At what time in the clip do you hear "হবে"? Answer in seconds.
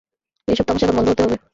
1.23-1.35